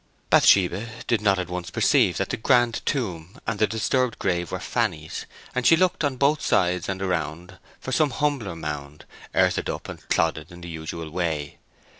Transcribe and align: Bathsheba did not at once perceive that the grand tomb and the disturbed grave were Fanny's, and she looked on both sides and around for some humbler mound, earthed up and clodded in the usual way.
Bathsheba 0.31 0.89
did 1.05 1.21
not 1.21 1.37
at 1.37 1.47
once 1.47 1.69
perceive 1.69 2.17
that 2.17 2.29
the 2.31 2.37
grand 2.37 2.83
tomb 2.87 3.37
and 3.45 3.59
the 3.59 3.67
disturbed 3.67 4.17
grave 4.17 4.51
were 4.51 4.59
Fanny's, 4.59 5.27
and 5.53 5.63
she 5.63 5.75
looked 5.75 6.03
on 6.03 6.15
both 6.17 6.41
sides 6.41 6.89
and 6.89 7.03
around 7.03 7.59
for 7.79 7.91
some 7.91 8.09
humbler 8.09 8.55
mound, 8.55 9.05
earthed 9.35 9.69
up 9.69 9.87
and 9.87 10.09
clodded 10.09 10.51
in 10.51 10.61
the 10.61 10.69
usual 10.69 11.11
way. 11.11 11.59